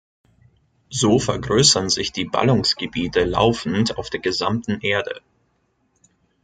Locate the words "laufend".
3.23-3.99